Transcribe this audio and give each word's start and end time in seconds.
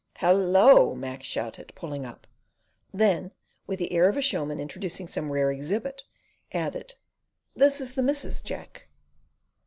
"Hallo" 0.15 0.95
Mac 0.95 1.23
shouted, 1.23 1.73
pulling 1.75 2.07
up. 2.07 2.25
Then, 2.91 3.31
with 3.67 3.77
the 3.77 3.91
air 3.91 4.09
of 4.09 4.17
a 4.17 4.21
showman 4.23 4.59
introducing 4.59 5.07
some 5.07 5.31
rare 5.31 5.51
exhibit, 5.51 6.05
added: 6.51 6.95
"This 7.55 7.79
is 7.79 7.93
the 7.93 8.01
missus, 8.01 8.41
Jack." 8.41 8.87